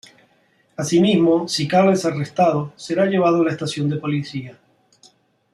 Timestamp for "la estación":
3.45-3.87